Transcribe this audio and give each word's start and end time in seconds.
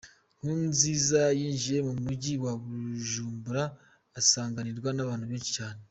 Nkurunziza 0.37 1.21
yinjiye 1.39 1.79
mu 1.87 1.93
mujyi 2.03 2.33
wa 2.43 2.53
Bujumbura 2.61 3.63
asanganirwa 4.19 4.89
n’abantu 4.93 5.25
benshi 5.31 5.51
cyane 5.57 5.79